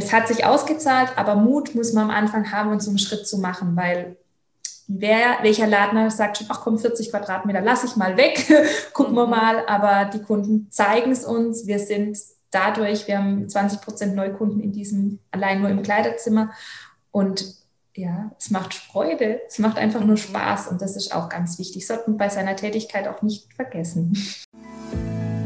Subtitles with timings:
[0.00, 3.26] es hat sich ausgezahlt, aber Mut muss man am Anfang haben, uns so einen Schritt
[3.26, 4.16] zu machen, weil
[4.88, 8.46] wer, welcher Ladner sagt schon, ach komm, 40 Quadratmeter, lass ich mal weg,
[8.92, 9.30] gucken wir mhm.
[9.30, 12.18] mal, aber die Kunden zeigen es uns, wir sind
[12.50, 16.50] dadurch, wir haben 20 Prozent Neukunden in diesem, allein nur im Kleiderzimmer.
[17.12, 17.54] Und
[17.94, 20.68] ja, es macht Freude, es macht einfach nur Spaß.
[20.68, 24.16] Und das ist auch ganz wichtig, sollten bei seiner Tätigkeit auch nicht vergessen.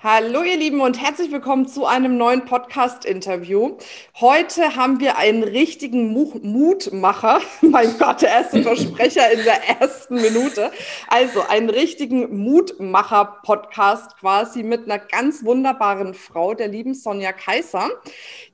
[0.00, 3.78] Hallo ihr Lieben und herzlich willkommen zu einem neuen Podcast-Interview.
[4.20, 10.70] Heute haben wir einen richtigen Mutmacher, mein Gott, der erste Versprecher in der ersten Minute.
[11.08, 17.90] Also einen richtigen Mutmacher-Podcast quasi mit einer ganz wunderbaren Frau, der lieben Sonja Kaiser.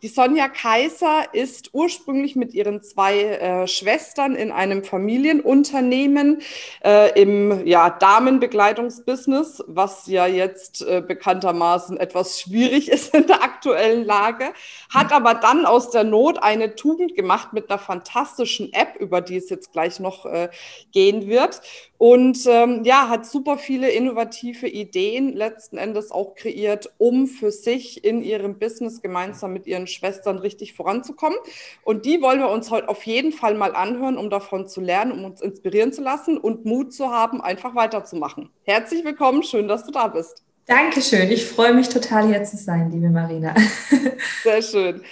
[0.01, 6.41] Die Sonja Kaiser ist ursprünglich mit ihren zwei äh, Schwestern in einem Familienunternehmen
[6.83, 13.43] äh, im ja, Damenbegleitungsbusiness, was ja jetzt äh, bekannt bekanntermaßen etwas schwierig ist in der
[13.43, 14.53] aktuellen Lage,
[14.93, 19.37] hat aber dann aus der Not eine Tugend gemacht mit einer fantastischen App, über die
[19.37, 20.49] es jetzt gleich noch äh,
[20.93, 21.61] gehen wird.
[21.97, 28.05] Und ähm, ja, hat super viele innovative Ideen letzten Endes auch kreiert, um für sich
[28.05, 31.39] in ihrem Business gemeinsam mit ihren Schwestern richtig voranzukommen.
[31.83, 35.13] Und die wollen wir uns heute auf jeden Fall mal anhören, um davon zu lernen,
[35.13, 38.51] um uns inspirieren zu lassen und Mut zu haben, einfach weiterzumachen.
[38.65, 40.45] Herzlich willkommen, schön, dass du da bist.
[40.67, 41.31] Dankeschön.
[41.31, 43.55] Ich freue mich total, hier zu sein, liebe Marina.
[44.43, 45.03] Sehr schön.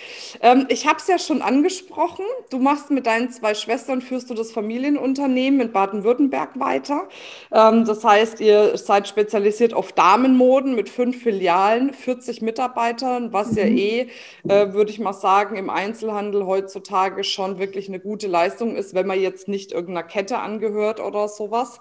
[0.41, 2.25] Ähm, ich habe es ja schon angesprochen.
[2.49, 7.07] Du machst mit deinen zwei Schwestern, führst du das Familienunternehmen in Baden-Württemberg weiter.
[7.53, 13.59] Ähm, das heißt, ihr seid spezialisiert auf Damenmoden mit fünf Filialen, 40 Mitarbeitern, was mhm.
[13.59, 14.09] ja eh,
[14.49, 19.07] äh, würde ich mal sagen, im Einzelhandel heutzutage schon wirklich eine gute Leistung ist, wenn
[19.07, 21.79] man jetzt nicht irgendeiner Kette angehört oder sowas.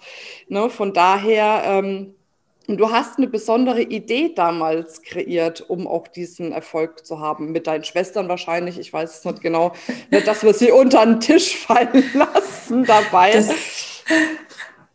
[0.49, 0.69] Ne?
[0.69, 1.61] Von daher...
[1.65, 2.15] Ähm,
[2.67, 7.51] und du hast eine besondere Idee damals kreiert, um auch diesen Erfolg zu haben.
[7.51, 9.73] Mit deinen Schwestern wahrscheinlich, ich weiß es nicht genau,
[10.25, 13.31] dass wir sie unter den Tisch fallen lassen dabei.
[13.31, 13.49] Das,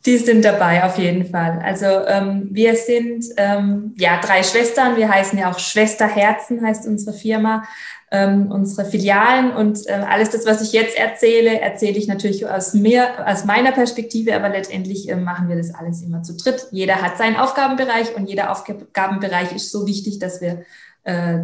[0.07, 1.61] die sind dabei auf jeden Fall.
[1.65, 4.97] Also ähm, wir sind ähm, ja drei Schwestern.
[4.97, 7.65] Wir heißen ja auch Schwesterherzen, heißt unsere Firma
[8.11, 12.73] ähm, unsere Filialen und äh, alles das, was ich jetzt erzähle, erzähle ich natürlich aus
[12.73, 16.69] mir, aus meiner Perspektive, aber letztendlich äh, machen wir das alles immer zu dritt.
[16.71, 20.63] Jeder hat seinen Aufgabenbereich und jeder Aufgabenbereich ist so wichtig, dass wir
[21.03, 21.41] äh,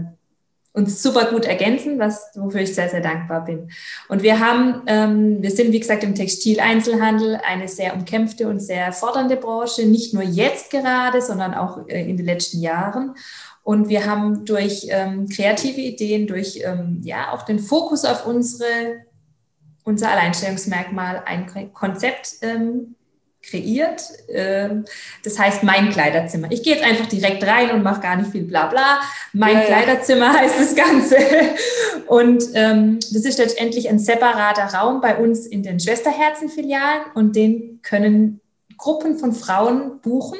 [0.75, 3.71] uns super gut ergänzen, was, wofür ich sehr, sehr dankbar bin.
[4.09, 8.93] Und wir haben, ähm, wir sind, wie gesagt, im Textileinzelhandel eine sehr umkämpfte und sehr
[8.93, 13.15] fordernde Branche, nicht nur jetzt gerade, sondern auch äh, in den letzten Jahren.
[13.63, 19.05] Und wir haben durch ähm, kreative Ideen, durch ähm, ja auch den Fokus auf unsere,
[19.85, 22.97] unser Alleinstellungsmerkmal ein Konzept ähm,
[23.43, 24.03] kreiert.
[24.29, 24.85] Ähm,
[25.25, 26.51] das heißt mein Kleiderzimmer.
[26.51, 29.01] Ich gehe jetzt einfach direkt rein und mache gar nicht viel Blabla.
[29.33, 31.17] Mein ja, Kleiderzimmer heißt das Ganze.
[32.07, 37.81] Und ähm, das ist letztendlich ein separater Raum bei uns in den Schwesterherzen-Filialen und den
[37.83, 38.41] können
[38.77, 40.39] Gruppen von Frauen buchen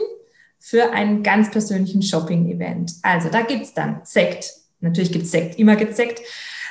[0.59, 2.93] für einen ganz persönlichen Shopping-Event.
[3.03, 4.53] Also da gibt's dann Sekt.
[4.81, 6.21] Natürlich gibt's Sekt, immer gibt's Sekt.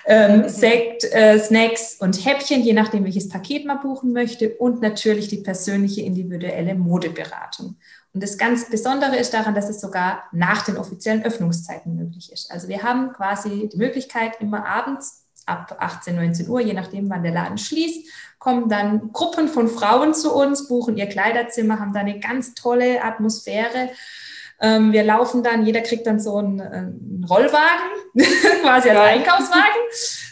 [0.05, 0.49] Ähm.
[0.49, 4.49] Sekt, äh, Snacks und Häppchen, je nachdem, welches Paket man buchen möchte.
[4.49, 7.77] Und natürlich die persönliche individuelle Modeberatung.
[8.13, 12.51] Und das ganz Besondere ist daran, dass es sogar nach den offiziellen Öffnungszeiten möglich ist.
[12.51, 17.23] Also wir haben quasi die Möglichkeit, immer abends ab 18, 19 Uhr, je nachdem, wann
[17.23, 18.07] der Laden schließt,
[18.37, 23.03] kommen dann Gruppen von Frauen zu uns, buchen ihr Kleiderzimmer, haben da eine ganz tolle
[23.03, 23.89] Atmosphäre.
[24.61, 28.13] Ähm, wir laufen dann, jeder kriegt dann so einen, einen Rollwagen,
[28.61, 29.81] quasi als Einkaufswagen.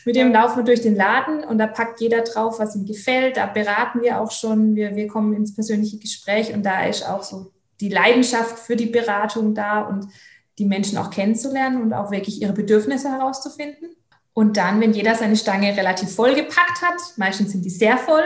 [0.06, 3.38] Mit dem laufen wir durch den Laden und da packt jeder drauf, was ihm gefällt.
[3.38, 7.24] Da beraten wir auch schon, wir, wir kommen ins persönliche Gespräch und da ist auch
[7.24, 7.52] so
[7.82, 10.08] die Leidenschaft für die Beratung da und
[10.60, 13.96] die Menschen auch kennenzulernen und auch wirklich ihre Bedürfnisse herauszufinden.
[14.34, 18.24] Und dann, wenn jeder seine Stange relativ voll gepackt hat, meistens sind die sehr voll,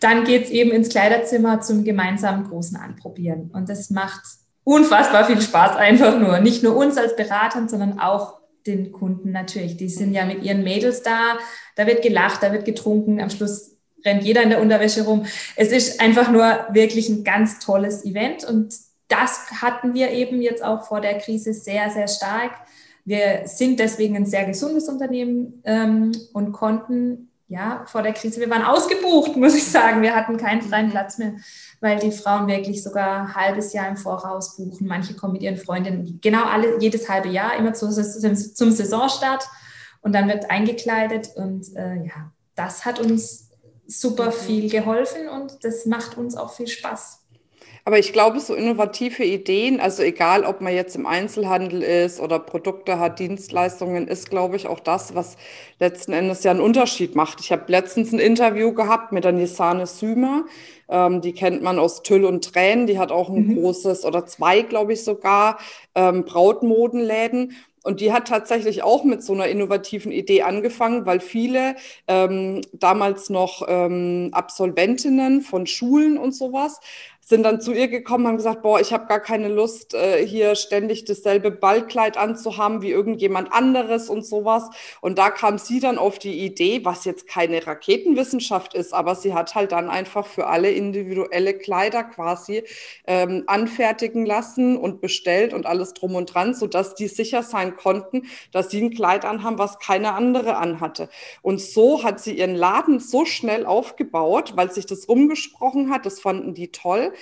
[0.00, 3.50] dann geht es eben ins Kleiderzimmer zum gemeinsamen großen Anprobieren.
[3.52, 4.22] Und das macht
[4.64, 6.40] unfassbar viel Spaß einfach nur.
[6.40, 9.76] Nicht nur uns als Beratern, sondern auch den Kunden natürlich.
[9.76, 11.38] Die sind ja mit ihren Mädels da,
[11.76, 15.26] da wird gelacht, da wird getrunken, am Schluss rennt jeder in der Unterwäsche rum.
[15.56, 18.74] Es ist einfach nur wirklich ein ganz tolles Event und
[19.08, 22.52] das hatten wir eben jetzt auch vor der Krise sehr, sehr stark
[23.04, 28.48] wir sind deswegen ein sehr gesundes Unternehmen ähm, und konnten ja, vor der Krise, wir
[28.48, 30.00] waren ausgebucht, muss ich sagen.
[30.00, 31.34] Wir hatten keinen freien Platz mehr,
[31.84, 34.86] weil die Frauen wirklich sogar ein halbes Jahr im Voraus buchen.
[34.86, 39.46] Manche kommen mit ihren Freundinnen genau alle, jedes halbe Jahr, immer zu, zum Saisonstart
[40.00, 43.50] und dann wird eingekleidet und äh, ja, das hat uns
[43.86, 44.32] super mhm.
[44.32, 47.23] viel geholfen und das macht uns auch viel Spaß.
[47.86, 52.38] Aber ich glaube, so innovative Ideen, also egal, ob man jetzt im Einzelhandel ist oder
[52.38, 55.36] Produkte hat, Dienstleistungen, ist, glaube ich, auch das, was
[55.80, 57.40] letzten Endes ja einen Unterschied macht.
[57.40, 60.46] Ich habe letztens ein Interview gehabt mit der Nisane Sümer.
[60.88, 62.86] Ähm, die kennt man aus Tüll und Tränen.
[62.86, 63.56] Die hat auch ein mhm.
[63.56, 65.58] großes oder zwei, glaube ich, sogar
[65.94, 67.52] ähm, Brautmodenläden.
[67.84, 71.76] Und die hat tatsächlich auch mit so einer innovativen Idee angefangen, weil viele
[72.08, 76.80] ähm, damals noch ähm, Absolventinnen von Schulen und sowas
[77.26, 80.54] sind dann zu ihr gekommen, haben gesagt, boah, ich habe gar keine Lust, äh, hier
[80.56, 84.68] ständig dasselbe Ballkleid anzuhaben wie irgendjemand anderes und sowas.
[85.00, 89.32] Und da kam sie dann auf die Idee, was jetzt keine Raketenwissenschaft ist, aber sie
[89.32, 92.62] hat halt dann einfach für alle individuelle Kleider quasi
[93.06, 98.26] ähm, anfertigen lassen und bestellt und alles drum und dran, sodass die sicher sein konnten,
[98.52, 101.08] dass sie ein Kleid anhaben, was keine andere anhatte.
[101.40, 106.20] Und so hat sie ihren Laden so schnell aufgebaut, weil sich das rumgesprochen hat, das
[106.20, 107.13] fanden die toll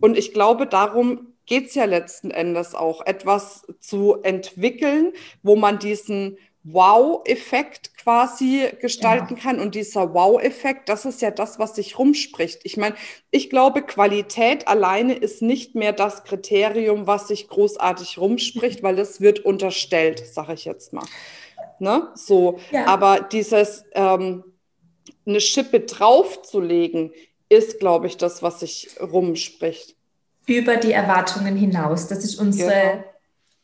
[0.00, 5.78] und ich glaube, darum geht es ja letzten Endes auch, etwas zu entwickeln, wo man
[5.78, 9.42] diesen Wow-Effekt quasi gestalten ja.
[9.42, 9.60] kann.
[9.60, 12.60] Und dieser Wow-Effekt, das ist ja das, was sich rumspricht.
[12.64, 12.94] Ich meine,
[13.30, 19.20] ich glaube, Qualität alleine ist nicht mehr das Kriterium, was sich großartig rumspricht, weil das
[19.20, 21.06] wird unterstellt, sage ich jetzt mal.
[21.78, 22.08] Ne?
[22.14, 22.86] So, ja.
[22.86, 24.44] aber dieses ähm,
[25.26, 27.12] eine Schippe draufzulegen,
[27.48, 29.96] ist, glaube ich, das, was sich rumspricht.
[30.46, 32.08] Über die Erwartungen hinaus.
[32.08, 32.70] Das ist unsere,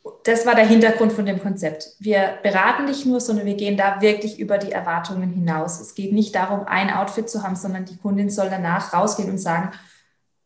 [0.02, 0.18] genau.
[0.24, 1.92] das war der Hintergrund von dem Konzept.
[1.98, 5.80] Wir beraten nicht nur, sondern wir gehen da wirklich über die Erwartungen hinaus.
[5.80, 9.38] Es geht nicht darum, ein Outfit zu haben, sondern die Kundin soll danach rausgehen und
[9.38, 9.70] sagen,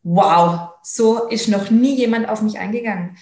[0.03, 3.17] wow, so ist noch nie jemand auf mich eingegangen.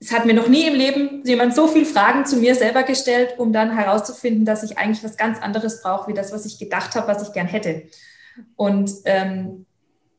[0.00, 3.38] Es hat mir noch nie im Leben jemand so viele Fragen zu mir selber gestellt,
[3.38, 6.94] um dann herauszufinden, dass ich eigentlich was ganz anderes brauche, wie das, was ich gedacht
[6.94, 7.84] habe, was ich gern hätte.
[8.56, 9.66] Und ähm,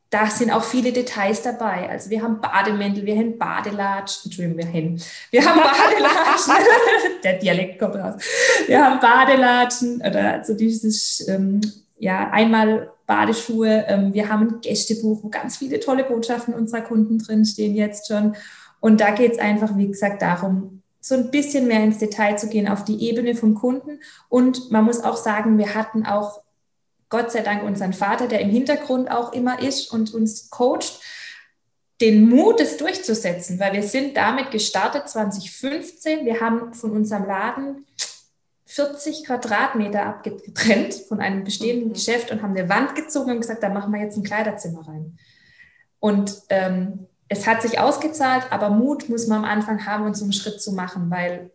[0.10, 1.90] da sind auch viele Details dabei.
[1.90, 5.02] Also wir haben Bademäntel, wir haben Badelatschen, Entschuldigung, wir haben,
[5.32, 6.54] wir haben Badelatschen,
[7.24, 8.16] der Dialekt kommt raus.
[8.68, 11.60] Wir haben Badelatschen oder also dieses, ähm,
[11.98, 13.86] ja, einmal Badeschuhe.
[13.88, 18.36] Ähm, wir haben ein Gästebuch, wo ganz viele tolle Botschaften unserer Kunden drinstehen jetzt schon.
[18.80, 22.48] Und da geht es einfach, wie gesagt, darum, so ein bisschen mehr ins Detail zu
[22.48, 24.00] gehen auf die Ebene vom Kunden.
[24.30, 26.45] Und man muss auch sagen, wir hatten auch
[27.10, 31.00] Gott sei Dank unseren Vater, der im Hintergrund auch immer ist und uns coacht,
[32.02, 36.26] den Mut, es durchzusetzen, weil wir sind damit gestartet 2015.
[36.26, 37.86] Wir haben von unserem Laden
[38.66, 41.94] 40 Quadratmeter abgetrennt von einem bestehenden mhm.
[41.94, 45.18] Geschäft und haben eine Wand gezogen und gesagt, da machen wir jetzt ein Kleiderzimmer rein.
[46.00, 50.26] Und ähm, es hat sich ausgezahlt, aber Mut muss man am Anfang haben, um so
[50.26, 51.52] einen Schritt zu machen, weil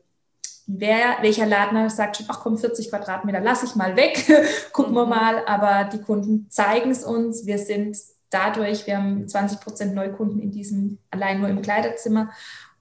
[0.78, 4.24] wer, welcher Ladner sagt schon, ach komm, 40 Quadratmeter, lass ich mal weg,
[4.72, 5.10] gucken wir mhm.
[5.10, 5.46] mal.
[5.46, 7.46] Aber die Kunden zeigen es uns.
[7.46, 7.96] Wir sind
[8.30, 12.30] dadurch, wir haben 20 Prozent Neukunden in diesem, allein nur im Kleiderzimmer.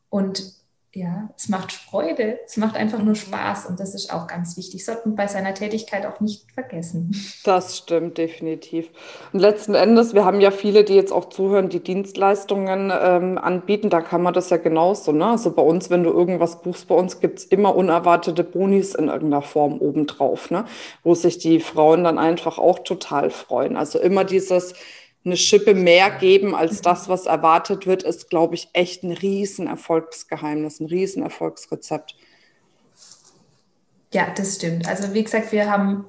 [0.09, 0.58] Und
[0.94, 4.83] ja, es macht Freude, es macht einfach nur Spaß und das ist auch ganz wichtig.
[4.83, 7.15] Sollten bei seiner Tätigkeit auch nicht vergessen.
[7.44, 8.89] Das stimmt definitiv.
[9.31, 13.91] Und letzten Endes, wir haben ja viele, die jetzt auch zuhören, die Dienstleistungen ähm, anbieten.
[13.91, 15.12] Da kann man das ja genauso.
[15.12, 15.27] Ne?
[15.27, 19.09] Also bei uns, wenn du irgendwas buchst, bei uns gibt es immer unerwartete Bonis in
[19.09, 20.66] irgendeiner Form obendrauf, ne?
[21.04, 23.78] wo sich die Frauen dann einfach auch total freuen.
[23.78, 24.73] Also immer dieses
[25.26, 30.80] eine Schippe mehr geben als das, was erwartet wird, ist, glaube ich, echt ein Riesenerfolgsgeheimnis,
[30.80, 32.16] ein Riesenerfolgsrezept.
[34.14, 34.88] Ja, das stimmt.
[34.88, 36.06] Also wie gesagt, wir haben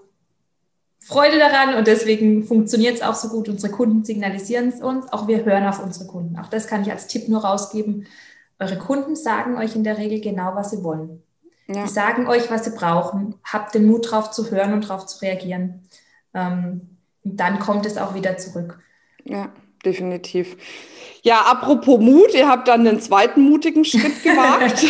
[1.00, 3.49] Freude daran und deswegen funktioniert es auch so gut.
[3.49, 6.38] Unsere Kunden signalisieren es uns, auch wir hören auf unsere Kunden.
[6.38, 8.07] Auch das kann ich als Tipp nur rausgeben.
[8.59, 11.23] Eure Kunden sagen euch in der Regel genau, was sie wollen.
[11.67, 11.85] Ja.
[11.85, 13.35] Die sagen euch, was sie brauchen.
[13.45, 15.83] Habt den Mut, darauf zu hören und darauf zu reagieren.
[16.35, 18.79] Ähm, und dann kommt es auch wieder zurück.
[19.25, 19.53] Ja,
[19.85, 20.57] definitiv.
[21.23, 24.85] Ja, apropos Mut, ihr habt dann den zweiten mutigen Schritt gewagt.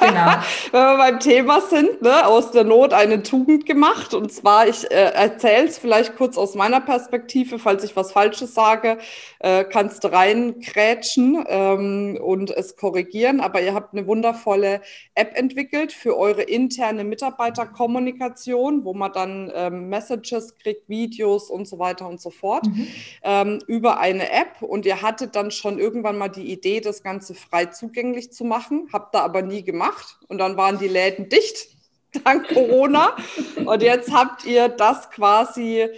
[0.00, 0.32] genau.
[0.72, 4.12] Wenn wir beim Thema sind, ne, aus der Not eine Tugend gemacht.
[4.12, 8.52] Und zwar, ich äh, erzähle es vielleicht kurz aus meiner Perspektive, falls ich was Falsches
[8.54, 8.98] sage,
[9.38, 13.40] äh, kannst du reinkrätschen ähm, und es korrigieren.
[13.40, 14.82] Aber ihr habt eine wundervolle
[15.14, 21.78] App entwickelt für eure interne Mitarbeiterkommunikation, wo man dann ähm, Messages kriegt, Videos und so
[21.78, 22.86] weiter und so fort mhm.
[23.22, 24.60] ähm, über eine App.
[24.60, 28.44] Und ihr hattet dann schon schon irgendwann mal die Idee, das Ganze frei zugänglich zu
[28.44, 31.68] machen, habe da aber nie gemacht und dann waren die Läden dicht.
[32.24, 33.16] dank Corona.
[33.64, 35.88] Und jetzt habt ihr das quasi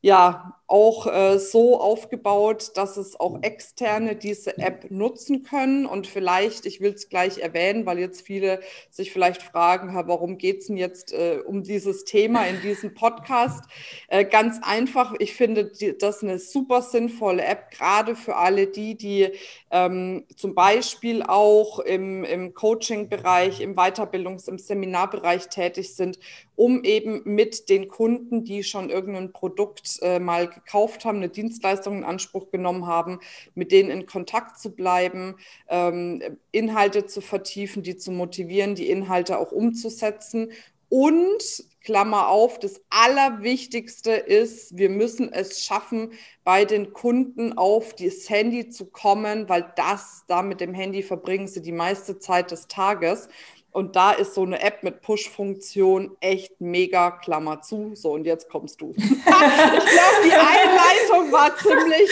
[0.00, 5.84] ja auch äh, so aufgebaut, dass es auch Externe diese App nutzen können.
[5.84, 10.60] Und vielleicht, ich will es gleich erwähnen, weil jetzt viele sich vielleicht fragen, warum geht
[10.60, 13.64] es denn jetzt äh, um dieses Thema in diesem Podcast?
[14.08, 18.96] Äh, ganz einfach, ich finde die, das eine super sinnvolle App, gerade für alle die,
[18.96, 19.28] die
[19.70, 26.18] ähm, zum Beispiel auch im, im Coaching-Bereich, im Weiterbildungs-, im Seminarbereich tätig sind,
[26.56, 31.98] um eben mit den Kunden, die schon irgendein Produkt äh, mal gekauft haben, eine Dienstleistung
[31.98, 33.20] in Anspruch genommen haben,
[33.54, 35.36] mit denen in Kontakt zu bleiben,
[35.68, 40.52] ähm, Inhalte zu vertiefen, die zu motivieren, die Inhalte auch umzusetzen
[40.92, 46.12] und Klammer auf, das Allerwichtigste ist, wir müssen es schaffen,
[46.44, 51.48] bei den Kunden auf das Handy zu kommen, weil das, da mit dem Handy verbringen
[51.48, 53.28] sie die meiste Zeit des Tages.
[53.72, 57.92] Und da ist so eine App mit Push-Funktion echt mega, Klammer zu.
[57.94, 58.92] So, und jetzt kommst du.
[58.96, 62.10] ich glaube, die Einleitung war ziemlich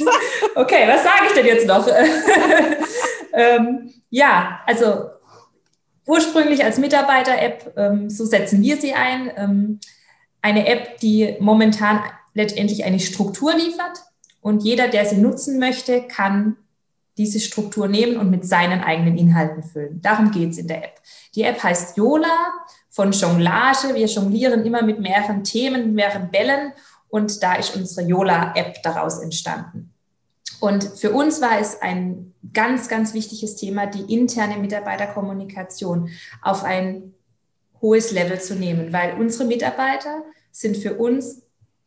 [0.56, 1.86] okay, was sage ich denn jetzt noch?
[3.32, 5.10] ähm, ja, also
[6.06, 9.30] ursprünglich als Mitarbeiter-App, ähm, so setzen wir sie ein.
[9.36, 9.80] Ähm,
[10.42, 12.00] eine App, die momentan
[12.34, 14.02] letztendlich eine Struktur liefert.
[14.40, 16.56] Und jeder, der sie nutzen möchte, kann
[17.16, 20.00] diese Struktur nehmen und mit seinen eigenen Inhalten füllen.
[20.02, 21.00] Darum geht es in der App.
[21.34, 22.52] Die App heißt Yola
[22.90, 23.94] von Jonglage.
[23.94, 26.72] Wir jonglieren immer mit mehreren Themen, mehreren Bällen
[27.08, 29.92] und da ist unsere Yola-App daraus entstanden.
[30.60, 36.10] Und für uns war es ein ganz, ganz wichtiges Thema, die interne Mitarbeiterkommunikation
[36.42, 37.14] auf ein
[37.80, 41.42] hohes Level zu nehmen, weil unsere Mitarbeiter sind für uns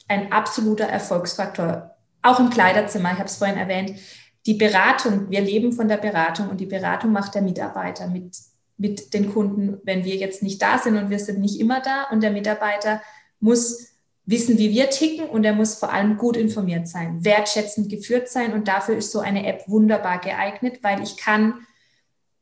[0.07, 1.95] ein absoluter Erfolgsfaktor.
[2.21, 3.99] Auch im Kleiderzimmer, ich habe es vorhin erwähnt,
[4.45, 8.37] die Beratung, wir leben von der Beratung und die Beratung macht der Mitarbeiter mit,
[8.77, 12.05] mit den Kunden, wenn wir jetzt nicht da sind und wir sind nicht immer da
[12.11, 13.01] und der Mitarbeiter
[13.39, 13.89] muss
[14.25, 18.53] wissen, wie wir ticken und er muss vor allem gut informiert sein, wertschätzend geführt sein.
[18.53, 21.55] Und dafür ist so eine App wunderbar geeignet, weil ich kann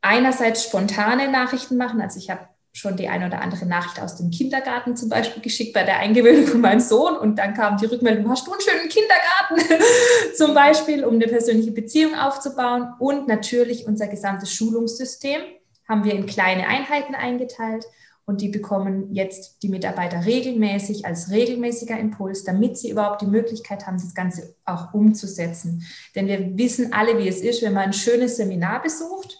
[0.01, 4.29] einerseits spontane Nachrichten machen, also ich habe schon die eine oder andere Nachricht aus dem
[4.29, 7.17] Kindergarten zum Beispiel geschickt bei der Eingewöhnung von meinem Sohn.
[7.17, 9.84] Und dann kam die Rückmeldung, hast du einen schönen Kindergarten?
[10.36, 12.93] Zum Beispiel, um eine persönliche Beziehung aufzubauen.
[13.00, 15.41] Und natürlich unser gesamtes Schulungssystem
[15.89, 17.86] haben wir in kleine Einheiten eingeteilt.
[18.25, 23.88] Und die bekommen jetzt die Mitarbeiter regelmäßig als regelmäßiger Impuls, damit sie überhaupt die Möglichkeit
[23.88, 25.84] haben, das Ganze auch umzusetzen.
[26.13, 29.39] Denn wir wissen alle, wie es ist, wenn man ein schönes Seminar besucht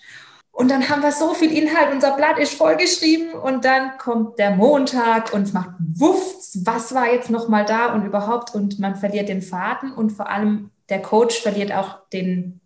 [0.58, 4.56] und dann haben wir so viel Inhalt, unser Blatt ist vollgeschrieben und dann kommt der
[4.56, 8.56] Montag und macht Wuffs, was war jetzt nochmal da und überhaupt?
[8.56, 12.60] Und man verliert den Faden und vor allem der Coach verliert auch den,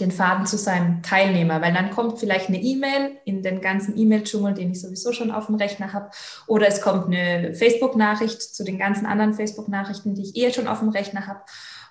[0.00, 4.54] den Faden zu seinem Teilnehmer, weil dann kommt vielleicht eine E-Mail in den ganzen E-Mail-Dschungel,
[4.54, 6.08] den ich sowieso schon auf dem Rechner habe,
[6.46, 10.78] oder es kommt eine Facebook-Nachricht zu den ganzen anderen Facebook-Nachrichten, die ich eher schon auf
[10.78, 11.40] dem Rechner habe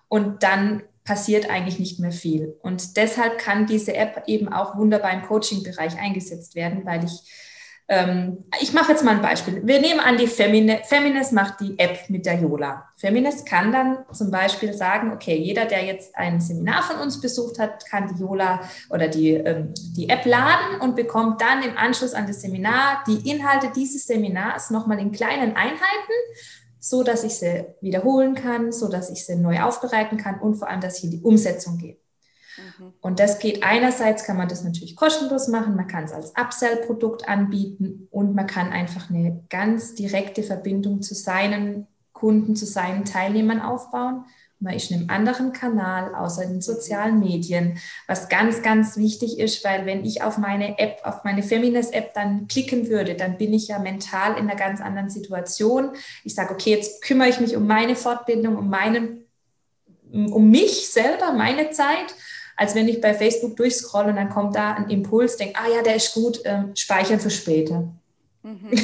[0.07, 2.55] und dann passiert eigentlich nicht mehr viel.
[2.61, 7.23] Und deshalb kann diese App eben auch wunderbar im Coaching-Bereich eingesetzt werden, weil ich,
[7.87, 9.65] ähm, ich mache jetzt mal ein Beispiel.
[9.65, 12.89] Wir nehmen an, die Femine, Femines macht die App mit der Yola.
[12.95, 17.57] Femines kann dann zum Beispiel sagen, okay, jeder, der jetzt ein Seminar von uns besucht
[17.57, 18.61] hat, kann die Yola
[18.91, 23.27] oder die, ähm, die App laden und bekommt dann im Anschluss an das Seminar die
[23.27, 26.13] Inhalte dieses Seminars nochmal in kleinen Einheiten
[26.79, 30.69] so dass ich sie wiederholen kann, so dass ich sie neu aufbereiten kann und vor
[30.69, 31.97] allem, dass ich in die Umsetzung gehe.
[32.57, 32.93] Mhm.
[33.01, 37.27] Und das geht einerseits, kann man das natürlich kostenlos machen, man kann es als Upsell-Produkt
[37.27, 43.61] anbieten und man kann einfach eine ganz direkte Verbindung zu seinen Kunden, zu seinen Teilnehmern
[43.61, 44.25] aufbauen
[44.59, 49.63] man ist in einem anderen Kanal, außer den sozialen Medien, was ganz, ganz wichtig ist,
[49.63, 53.69] weil wenn ich auf meine App, auf meine Feminist-App dann klicken würde, dann bin ich
[53.69, 55.91] ja mental in einer ganz anderen Situation.
[56.25, 59.25] Ich sage, okay, jetzt kümmere ich mich um meine Fortbildung, um meinen,
[60.11, 62.13] um mich selber, meine Zeit,
[62.57, 65.81] als wenn ich bei Facebook durchscrolle und dann kommt da ein Impuls, denke, ah ja,
[65.81, 67.87] der ist gut, ähm, speichern für später.
[68.49, 68.69] Mhm.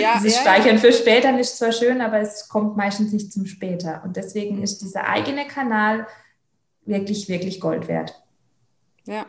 [0.00, 0.80] Ja, Dieses ja, Speichern ja.
[0.80, 4.02] für später ist zwar schön, aber es kommt meistens nicht zum später.
[4.04, 6.06] Und deswegen ist dieser eigene Kanal
[6.84, 8.20] wirklich, wirklich Gold wert.
[9.06, 9.26] Ja.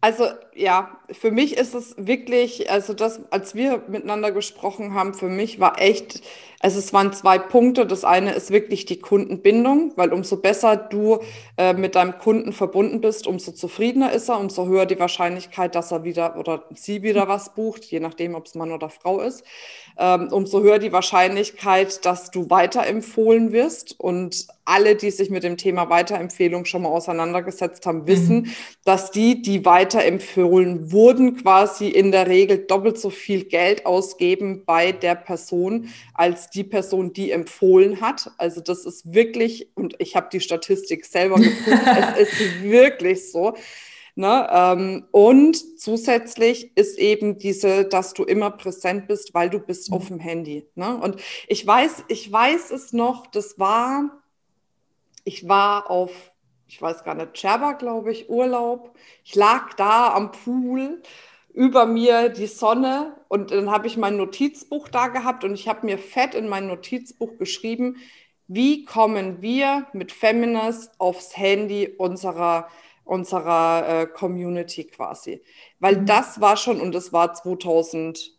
[0.00, 5.28] Also ja, für mich ist es wirklich, also das, als wir miteinander gesprochen haben, für
[5.28, 6.22] mich war echt,
[6.60, 7.86] also es waren zwei Punkte.
[7.86, 11.20] Das eine ist wirklich die Kundenbindung, weil umso besser du
[11.56, 15.92] äh, mit deinem Kunden verbunden bist, umso zufriedener ist er, umso höher die Wahrscheinlichkeit, dass
[15.92, 19.44] er wieder oder sie wieder was bucht, je nachdem, ob es Mann oder Frau ist.
[19.96, 23.98] Ähm, umso höher die Wahrscheinlichkeit, dass du weiterempfohlen wirst.
[23.98, 28.52] Und alle, die sich mit dem Thema Weiterempfehlung schon mal auseinandergesetzt haben, wissen, mhm.
[28.84, 34.64] dass die, die weiter weiterempfohlen wurden, quasi in der Regel doppelt so viel Geld ausgeben
[34.66, 38.30] bei der Person als die Person, die empfohlen hat.
[38.36, 41.82] Also das ist wirklich, und ich habe die Statistik selber geguckt,
[42.18, 43.54] es ist wirklich so.
[44.14, 44.48] Ne?
[44.52, 49.96] Ähm, und zusätzlich ist eben diese, dass du immer präsent bist, weil du bist mhm.
[49.96, 50.66] auf dem Handy.
[50.74, 50.96] Ne?
[50.96, 51.16] Und
[51.46, 54.20] ich weiß, ich weiß es noch, das war,
[55.24, 56.10] ich war auf,
[56.68, 58.94] ich weiß gar nicht, Cherba, glaube ich, Urlaub.
[59.24, 61.02] Ich lag da am Pool
[61.52, 65.86] über mir die Sonne und dann habe ich mein Notizbuch da gehabt und ich habe
[65.86, 67.96] mir fett in mein Notizbuch geschrieben,
[68.46, 72.68] wie kommen wir mit Feminist aufs Handy unserer
[73.08, 75.42] unserer äh, Community quasi.
[75.80, 76.06] Weil mhm.
[76.06, 78.30] das war schon, und das war 2017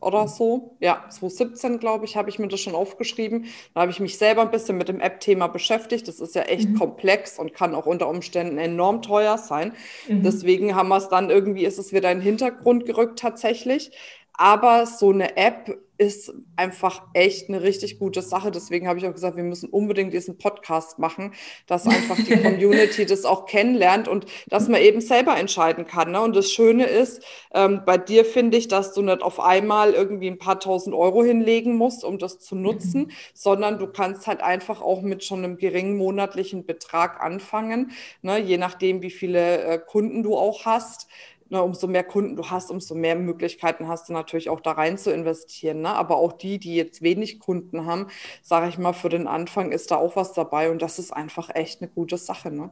[0.00, 3.46] oder so, ja, 2017 glaube ich, habe ich mir das schon aufgeschrieben.
[3.74, 6.08] Da habe ich mich selber ein bisschen mit dem App-Thema beschäftigt.
[6.08, 6.78] Das ist ja echt mhm.
[6.78, 9.72] komplex und kann auch unter Umständen enorm teuer sein.
[10.08, 10.22] Mhm.
[10.22, 13.90] Deswegen haben wir es dann irgendwie, ist es wieder in den Hintergrund gerückt tatsächlich.
[14.40, 18.50] Aber so eine App ist einfach echt eine richtig gute Sache.
[18.50, 21.34] Deswegen habe ich auch gesagt, wir müssen unbedingt diesen Podcast machen,
[21.66, 26.12] dass einfach die Community das auch kennenlernt und dass man eben selber entscheiden kann.
[26.12, 26.22] Ne?
[26.22, 30.28] Und das Schöne ist, ähm, bei dir finde ich, dass du nicht auf einmal irgendwie
[30.28, 33.10] ein paar tausend Euro hinlegen musst, um das zu nutzen, mhm.
[33.34, 37.90] sondern du kannst halt einfach auch mit schon einem geringen monatlichen Betrag anfangen,
[38.22, 38.38] ne?
[38.38, 41.08] je nachdem, wie viele äh, Kunden du auch hast
[41.50, 44.96] ne, umso mehr Kunden du hast, umso mehr Möglichkeiten hast du natürlich auch da rein
[44.96, 45.82] zu investieren.
[45.82, 45.90] Ne?
[45.90, 48.06] Aber auch die, die jetzt wenig Kunden haben,
[48.42, 51.50] sage ich mal, für den Anfang ist da auch was dabei und das ist einfach
[51.54, 52.50] echt eine gute Sache.
[52.50, 52.70] Ne?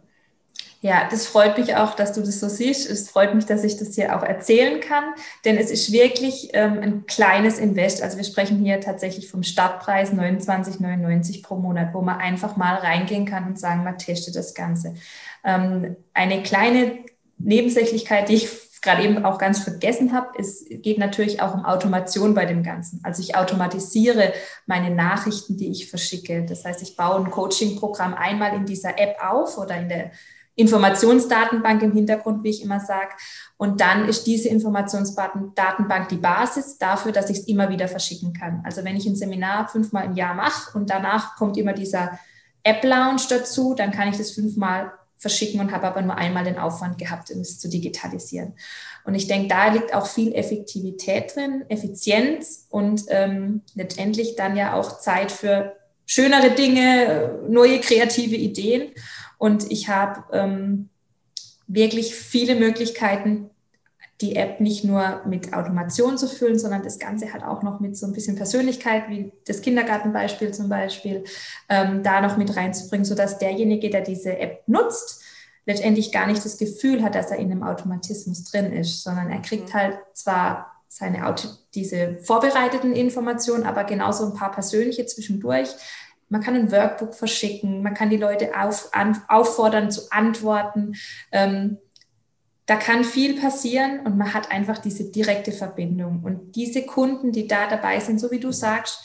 [0.80, 2.88] Ja, das freut mich auch, dass du das so siehst.
[2.88, 5.04] Es freut mich, dass ich das hier auch erzählen kann,
[5.44, 8.00] denn es ist wirklich ähm, ein kleines Invest.
[8.00, 13.24] Also wir sprechen hier tatsächlich vom Startpreis 29,99 pro Monat, wo man einfach mal reingehen
[13.26, 14.94] kann und sagen, man testet das Ganze.
[15.44, 16.98] Ähm, eine kleine
[17.38, 18.48] Nebensächlichkeit, die ich
[18.82, 23.00] gerade eben auch ganz vergessen habe, es geht natürlich auch um Automation bei dem Ganzen.
[23.02, 24.32] Also ich automatisiere
[24.66, 26.44] meine Nachrichten, die ich verschicke.
[26.44, 30.10] Das heißt, ich baue ein Coaching-Programm einmal in dieser App auf oder in der
[30.58, 33.10] Informationsdatenbank im Hintergrund, wie ich immer sage.
[33.56, 38.62] Und dann ist diese Informationsdatenbank die Basis dafür, dass ich es immer wieder verschicken kann.
[38.64, 42.18] Also wenn ich ein Seminar fünfmal im Jahr mache und danach kommt immer dieser
[42.64, 46.98] App-Lounge dazu, dann kann ich das fünfmal verschicken und habe aber nur einmal den Aufwand
[46.98, 48.54] gehabt, um es zu digitalisieren.
[49.04, 54.74] Und ich denke, da liegt auch viel Effektivität drin, Effizienz und ähm, letztendlich dann ja
[54.74, 55.76] auch Zeit für
[56.06, 58.92] schönere Dinge, neue kreative Ideen.
[59.38, 60.88] Und ich habe ähm,
[61.66, 63.50] wirklich viele Möglichkeiten,
[64.20, 67.96] die App nicht nur mit Automation zu füllen, sondern das Ganze hat auch noch mit
[67.96, 71.24] so ein bisschen Persönlichkeit, wie das Kindergartenbeispiel zum Beispiel,
[71.68, 75.22] ähm, da noch mit reinzubringen, sodass derjenige, der diese App nutzt,
[75.66, 79.40] letztendlich gar nicht das Gefühl hat, dass er in einem Automatismus drin ist, sondern er
[79.40, 79.74] kriegt mhm.
[79.74, 85.68] halt zwar seine Auto diese vorbereiteten Informationen, aber genauso ein paar persönliche zwischendurch.
[86.30, 90.94] Man kann ein Workbook verschicken, man kann die Leute auf, an, auffordern zu antworten.
[91.30, 91.78] Ähm,
[92.68, 96.20] da kann viel passieren und man hat einfach diese direkte Verbindung.
[96.22, 99.04] Und diese Kunden, die da dabei sind, so wie du sagst,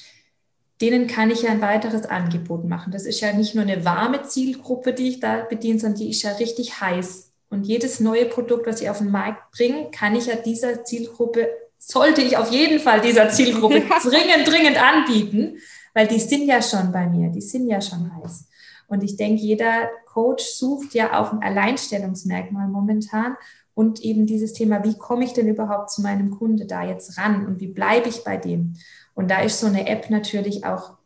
[0.81, 2.91] denen kann ich ja ein weiteres Angebot machen.
[2.91, 6.23] Das ist ja nicht nur eine warme Zielgruppe, die ich da bediene, sondern die ist
[6.23, 7.31] ja richtig heiß.
[7.49, 11.47] Und jedes neue Produkt, was ich auf den Markt bringe, kann ich ja dieser Zielgruppe,
[11.77, 15.57] sollte ich auf jeden Fall dieser Zielgruppe dringend, dringend anbieten,
[15.93, 18.49] weil die sind ja schon bei mir, die sind ja schon heiß.
[18.93, 23.35] Und ich denke, jeder Coach sucht ja auch ein Alleinstellungsmerkmal momentan
[23.73, 27.47] und eben dieses Thema, wie komme ich denn überhaupt zu meinem Kunde da jetzt ran
[27.47, 28.75] und wie bleibe ich bei dem?
[29.15, 30.97] Und da ist so eine App natürlich auch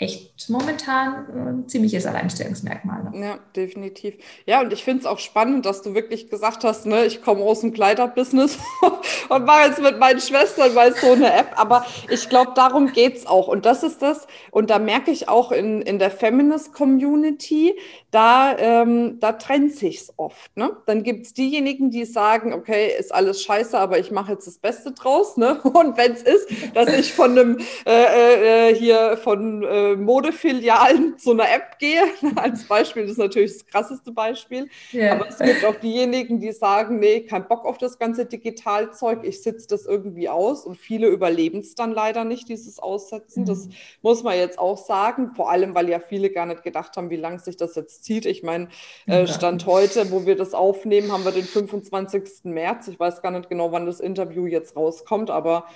[0.00, 3.10] echt momentan ein ziemliches Alleinstellungsmerkmal.
[3.10, 3.26] Ne?
[3.26, 4.14] Ja, definitiv.
[4.46, 7.42] Ja, und ich finde es auch spannend, dass du wirklich gesagt hast, ne, ich komme
[7.42, 8.58] aus dem Kleiderbusiness
[9.28, 11.50] und mache jetzt mit meinen Schwestern mal so eine App.
[11.56, 13.48] Aber ich glaube, darum geht es auch.
[13.48, 17.74] Und das ist das, und da merke ich auch in, in der Feminist-Community,
[18.12, 20.56] da, ähm, da trennt sich's oft.
[20.56, 20.76] Ne?
[20.86, 24.58] Dann gibt es diejenigen, die sagen, okay, ist alles scheiße, aber ich mache jetzt das
[24.58, 25.36] Beste draus.
[25.36, 25.60] Ne?
[25.62, 31.32] Und wenn es ist, dass ich von einem äh, äh, hier von äh, Modefilialen zu
[31.32, 32.02] einer App gehe.
[32.36, 34.68] Als Beispiel das ist natürlich das krasseste Beispiel.
[34.92, 35.12] Ja.
[35.12, 39.42] Aber es gibt auch diejenigen, die sagen, nee, kein Bock auf das ganze Digitalzeug, ich
[39.42, 43.42] sitze das irgendwie aus und viele überleben es dann leider nicht, dieses Aussetzen.
[43.42, 43.46] Mhm.
[43.46, 43.68] Das
[44.02, 47.16] muss man jetzt auch sagen, vor allem, weil ja viele gar nicht gedacht haben, wie
[47.16, 48.26] lange sich das jetzt zieht.
[48.26, 48.68] Ich meine,
[49.06, 52.44] äh, Stand heute, wo wir das aufnehmen, haben wir den 25.
[52.44, 52.88] März.
[52.88, 55.66] Ich weiß gar nicht genau, wann das Interview jetzt rauskommt, aber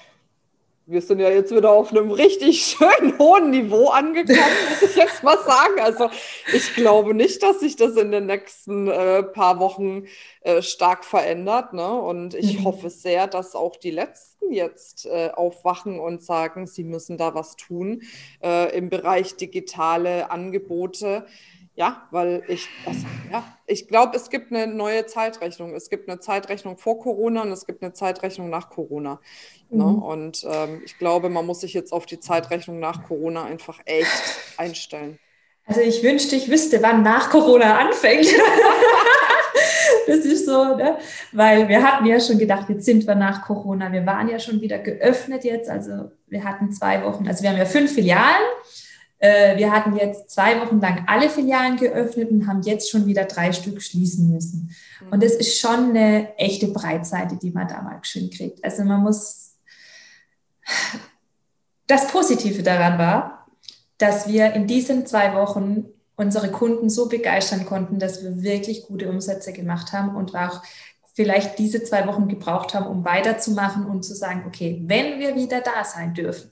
[0.93, 4.39] wir sind ja jetzt wieder auf einem richtig schönen hohen Niveau angekommen,
[4.71, 5.81] muss ich jetzt mal sagen.
[5.81, 6.11] Also
[6.53, 10.05] ich glaube nicht, dass sich das in den nächsten äh, paar Wochen
[10.43, 11.73] äh, stark verändert.
[11.73, 11.91] Ne?
[11.91, 12.65] Und ich mhm.
[12.65, 17.57] hoffe sehr, dass auch die Letzten jetzt äh, aufwachen und sagen, sie müssen da was
[17.57, 18.03] tun
[18.43, 21.25] äh, im Bereich digitale Angebote.
[21.75, 25.75] Ja, weil ich, also, ja, ich glaube, es gibt eine neue Zeitrechnung.
[25.75, 29.21] Es gibt eine Zeitrechnung vor Corona und es gibt eine Zeitrechnung nach Corona.
[29.71, 29.85] Ne?
[29.85, 30.03] Mhm.
[30.03, 34.11] Und ähm, ich glaube, man muss sich jetzt auf die Zeitrechnung nach Corona einfach echt
[34.59, 35.19] einstellen.
[35.65, 38.27] Also ich wünschte, ich wüsste, wann nach Corona anfängt.
[40.07, 40.99] das ist so, ne?
[41.33, 43.93] weil wir hatten ja schon gedacht, jetzt sind wir nach Corona.
[43.93, 45.71] Wir waren ja schon wieder geöffnet jetzt.
[45.71, 48.43] Also wir hatten zwei Wochen, also wir haben ja fünf Filialen.
[49.23, 53.25] Äh, wir hatten jetzt zwei Wochen lang alle Filialen geöffnet und haben jetzt schon wieder
[53.25, 54.75] drei Stück schließen müssen.
[55.13, 58.65] Und das ist schon eine echte Breitseite, die man da mal schön kriegt.
[58.65, 59.55] Also man muss
[61.87, 63.47] das Positive daran war,
[63.99, 65.85] dass wir in diesen zwei Wochen
[66.17, 70.63] unsere Kunden so begeistern konnten, dass wir wirklich gute Umsätze gemacht haben und auch
[71.15, 75.61] vielleicht diese zwei Wochen gebraucht haben, um weiterzumachen und zu sagen, okay, wenn wir wieder
[75.61, 76.52] da sein dürfen,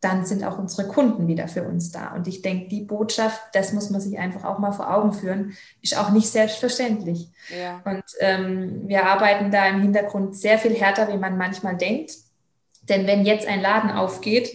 [0.00, 2.14] dann sind auch unsere Kunden wieder für uns da.
[2.14, 5.56] Und ich denke, die Botschaft, das muss man sich einfach auch mal vor Augen führen,
[5.82, 7.28] ist auch nicht selbstverständlich.
[7.54, 7.82] Ja.
[7.84, 12.12] Und ähm, wir arbeiten da im Hintergrund sehr viel härter, wie man manchmal denkt.
[12.88, 14.50] Denn wenn jetzt ein Laden aufgeht,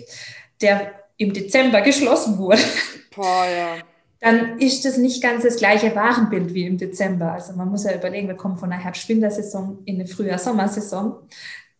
[0.61, 2.61] der im Dezember geschlossen wurde,
[3.15, 3.75] Boah, ja.
[4.21, 7.33] dann ist das nicht ganz das gleiche Warenbild wie im Dezember.
[7.33, 11.17] Also man muss ja überlegen, wir kommen von einer Herbst-Wintersaison in eine Frühjahr-Sommersaison.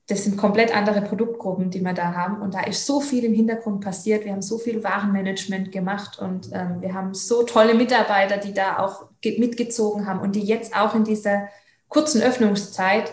[0.08, 2.41] Das sind komplett andere Produktgruppen, die wir da haben.
[2.41, 4.24] Und da ist so viel im Hintergrund passiert.
[4.24, 8.80] Wir haben so viel Warenmanagement gemacht und ähm, wir haben so tolle Mitarbeiter, die da
[8.80, 11.50] auch mitgezogen haben und die jetzt auch in dieser
[11.88, 13.12] kurzen Öffnungszeit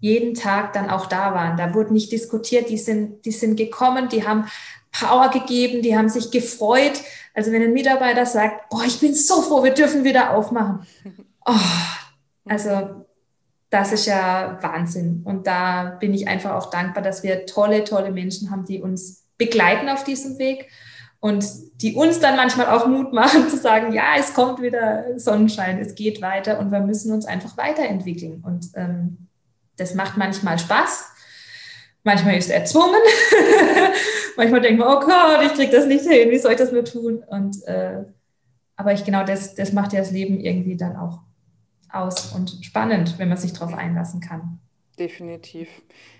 [0.00, 1.56] jeden Tag dann auch da waren.
[1.56, 4.44] Da wurde nicht diskutiert, die sind, die sind gekommen, die haben
[4.92, 7.00] Power gegeben, die haben sich gefreut.
[7.32, 10.86] Also wenn ein Mitarbeiter sagt, boah, ich bin so froh, wir dürfen wieder aufmachen.
[11.46, 11.52] Oh,
[12.46, 13.03] also
[13.74, 15.22] das ist ja Wahnsinn.
[15.24, 19.24] Und da bin ich einfach auch dankbar, dass wir tolle, tolle Menschen haben, die uns
[19.36, 20.70] begleiten auf diesem Weg
[21.18, 21.44] und
[21.82, 25.96] die uns dann manchmal auch Mut machen zu sagen, ja, es kommt wieder Sonnenschein, es
[25.96, 28.44] geht weiter und wir müssen uns einfach weiterentwickeln.
[28.46, 29.26] Und ähm,
[29.76, 31.08] das macht manchmal Spaß.
[32.04, 33.00] Manchmal ist es erzwungen.
[34.36, 36.84] manchmal denkt man, oh Gott, ich kriege das nicht hin, wie soll ich das nur
[36.84, 37.24] tun?
[37.26, 38.04] Und, äh,
[38.76, 41.24] aber ich genau das, das macht ja das Leben irgendwie dann auch
[41.94, 44.58] aus und spannend, wenn man sich darauf einlassen kann.
[44.98, 45.68] Definitiv.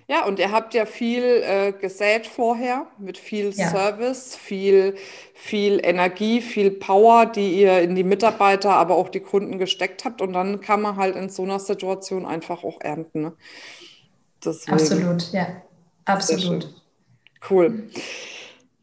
[0.06, 3.70] Ja, und ihr habt ja viel äh, gesät vorher mit viel ja.
[3.70, 4.96] Service, viel,
[5.32, 10.20] viel Energie, viel Power, die ihr in die Mitarbeiter, aber auch die Kunden gesteckt habt.
[10.20, 13.22] Und dann kann man halt in so einer Situation einfach auch ernten.
[13.22, 13.32] Ne?
[14.66, 15.46] Absolut, ja.
[16.04, 16.68] Absolut.
[17.48, 17.88] Cool.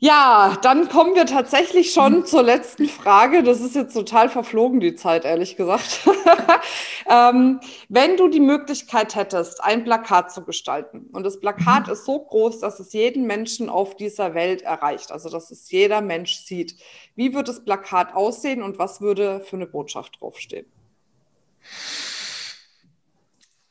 [0.03, 2.25] Ja, dann kommen wir tatsächlich schon mhm.
[2.25, 3.43] zur letzten Frage.
[3.43, 6.09] Das ist jetzt total verflogen, die Zeit, ehrlich gesagt.
[7.07, 11.93] ähm, wenn du die Möglichkeit hättest, ein Plakat zu gestalten und das Plakat mhm.
[11.93, 16.01] ist so groß, dass es jeden Menschen auf dieser Welt erreicht, also dass es jeder
[16.01, 16.77] Mensch sieht,
[17.13, 20.65] wie würde das Plakat aussehen und was würde für eine Botschaft draufstehen?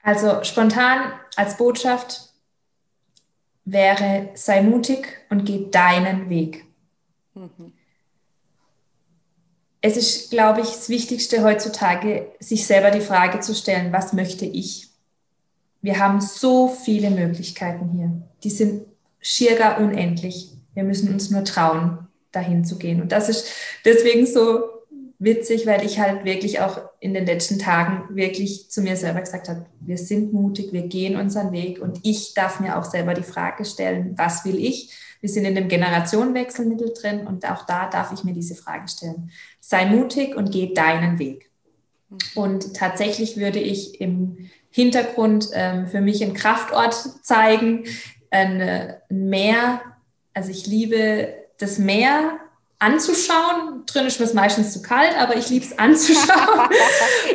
[0.04, 2.29] Also spontan als Botschaft
[3.72, 6.64] wäre, sei mutig und geh deinen Weg.
[7.34, 7.72] Mhm.
[9.82, 14.44] Es ist, glaube ich, das Wichtigste heutzutage, sich selber die Frage zu stellen, was möchte
[14.44, 14.88] ich?
[15.80, 18.12] Wir haben so viele Möglichkeiten hier.
[18.44, 18.84] Die sind
[19.20, 20.52] schier gar unendlich.
[20.74, 23.00] Wir müssen uns nur trauen, dahin zu gehen.
[23.00, 23.46] Und das ist
[23.84, 24.79] deswegen so
[25.20, 29.48] witzig, weil ich halt wirklich auch in den letzten Tagen wirklich zu mir selber gesagt
[29.48, 33.22] habe, wir sind mutig, wir gehen unseren Weg und ich darf mir auch selber die
[33.22, 34.90] Frage stellen, was will ich?
[35.20, 38.88] Wir sind in dem Generationenwechsel mittel drin und auch da darf ich mir diese Frage
[38.88, 39.30] stellen.
[39.60, 41.50] Sei mutig und geh deinen Weg.
[42.34, 47.84] Und tatsächlich würde ich im Hintergrund ähm, für mich einen Kraftort zeigen,
[48.30, 49.82] ein Meer.
[50.32, 52.38] Also ich liebe das Meer
[52.80, 53.84] anzuschauen.
[53.86, 56.68] Drin ist mir meistens zu kalt, aber ich liebe es anzuschauen.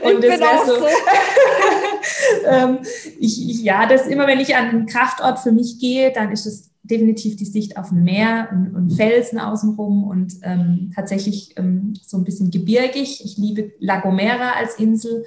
[0.03, 0.79] und das wäre so.
[0.79, 0.85] so.
[2.47, 2.79] ähm,
[3.19, 6.45] ich, ich, ja, das immer, wenn ich an einen Kraftort für mich gehe, dann ist
[6.45, 11.93] es definitiv die Sicht auf ein Meer und, und Felsen außenrum und ähm, tatsächlich ähm,
[12.05, 13.23] so ein bisschen gebirgig.
[13.23, 15.25] Ich liebe La Gomera als Insel.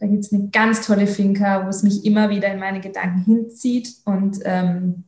[0.00, 3.24] Da gibt es eine ganz tolle Finca, wo es mich immer wieder in meine Gedanken
[3.24, 3.94] hinzieht.
[4.04, 5.04] Und ähm,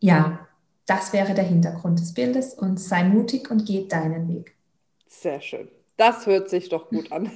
[0.00, 0.40] ja,
[0.86, 4.54] das wäre der Hintergrund des Bildes und sei mutig und geh deinen Weg.
[5.08, 5.68] Sehr schön.
[5.96, 7.30] Das hört sich doch gut an.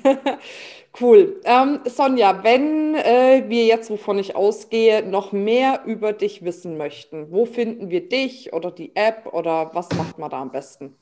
[1.00, 1.40] cool.
[1.44, 7.30] Ähm, Sonja, wenn äh, wir jetzt, wovon ich ausgehe, noch mehr über dich wissen möchten,
[7.30, 10.96] wo finden wir dich oder die App oder was macht man da am besten?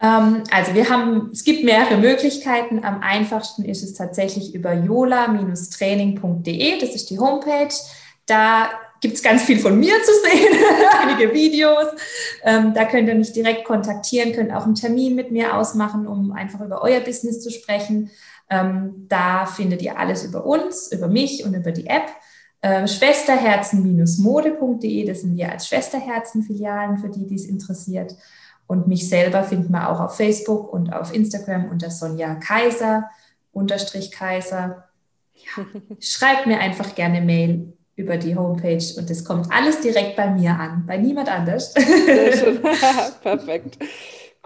[0.00, 2.84] Ähm, also wir haben, es gibt mehrere Möglichkeiten.
[2.84, 6.78] Am einfachsten ist es tatsächlich über yola-training.de.
[6.78, 7.74] Das ist die Homepage.
[8.26, 10.58] Da gibt es ganz viel von mir zu sehen,
[11.02, 11.86] einige Videos.
[12.42, 16.32] Ähm, da könnt ihr mich direkt kontaktieren, könnt auch einen Termin mit mir ausmachen, um
[16.32, 18.10] einfach über euer Business zu sprechen.
[18.50, 22.10] Ähm, da findet ihr alles über uns, über mich und über die App.
[22.60, 28.16] Äh, Schwesterherzen-mode.de, das sind wir als Schwesterherzen-Filialen für die, die es interessiert.
[28.66, 33.08] Und mich selber findet man auch auf Facebook und auf Instagram unter Sonja Kaiser,
[33.52, 34.88] unterstrich Kaiser.
[35.34, 35.64] Ja,
[36.00, 40.50] schreibt mir einfach gerne Mail über die Homepage und das kommt alles direkt bei mir
[40.52, 41.74] an, bei niemand anders.
[43.22, 43.78] Perfekt.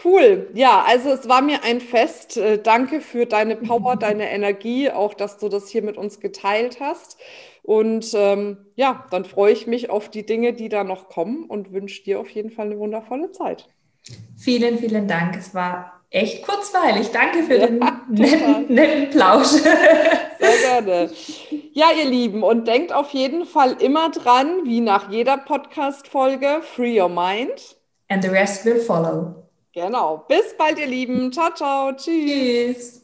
[0.03, 0.51] Cool.
[0.55, 2.37] Ja, also es war mir ein Fest.
[2.37, 6.81] Äh, danke für deine Power, deine Energie, auch dass du das hier mit uns geteilt
[6.81, 7.19] hast.
[7.63, 11.73] Und ähm, ja, dann freue ich mich auf die Dinge, die da noch kommen und
[11.73, 13.69] wünsche dir auf jeden Fall eine wundervolle Zeit.
[14.37, 15.37] Vielen, vielen Dank.
[15.37, 17.11] Es war echt kurzweilig.
[17.11, 19.49] Danke für ja, den netten, netten Plausch.
[19.49, 19.77] Sehr
[20.63, 21.11] gerne.
[21.73, 27.01] Ja, ihr Lieben, und denkt auf jeden Fall immer dran, wie nach jeder Podcast-Folge, free
[27.01, 27.77] your mind.
[28.09, 29.35] And the rest will follow.
[29.75, 30.25] Genau.
[30.29, 31.33] Bis bald, ihr Lieben.
[31.33, 31.93] Ciao, ciao.
[31.93, 32.75] Tschüss.
[32.75, 33.03] Tschüss.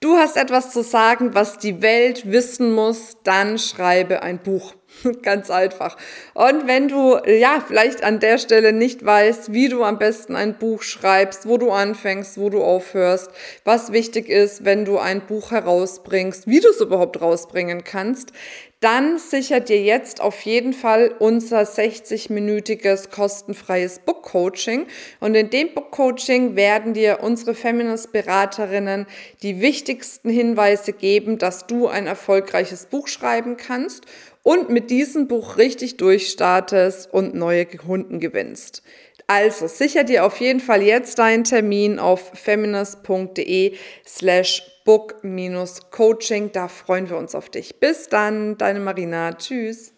[0.00, 4.74] Du hast etwas zu sagen, was die Welt wissen muss, dann schreibe ein Buch.
[5.22, 5.96] Ganz einfach.
[6.34, 10.54] Und wenn du, ja, vielleicht an der Stelle nicht weißt, wie du am besten ein
[10.54, 13.30] Buch schreibst, wo du anfängst, wo du aufhörst,
[13.64, 18.32] was wichtig ist, wenn du ein Buch herausbringst, wie du es überhaupt rausbringen kannst,
[18.80, 24.86] dann sichert dir jetzt auf jeden Fall unser 60-minütiges kostenfreies Book Coaching.
[25.18, 29.06] Und in dem Book Coaching werden dir unsere Feminist-Beraterinnen
[29.42, 34.04] die wichtigsten Hinweise geben, dass du ein erfolgreiches Buch schreiben kannst
[34.46, 38.84] und mit diesem Buch richtig durchstartest und neue Kunden gewinnst.
[39.26, 43.74] Also sicher dir auf jeden Fall jetzt deinen Termin auf feminist.de
[44.06, 46.52] slash book-coaching.
[46.52, 47.80] Da freuen wir uns auf dich.
[47.80, 49.32] Bis dann, deine Marina.
[49.32, 49.95] Tschüss.